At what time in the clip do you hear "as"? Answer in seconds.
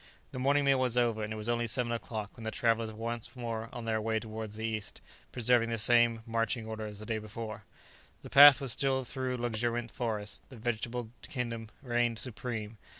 6.87-6.99